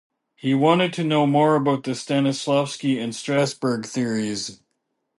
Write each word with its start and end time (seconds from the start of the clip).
He 0.35 0.55
wanted 0.55 0.93
to 0.93 1.03
know 1.03 1.23
about 1.53 1.83
the 1.83 1.91
Stanislavski 1.91 2.99
and 2.99 3.13
Strasberg 3.13 3.85
theories. 3.85 4.59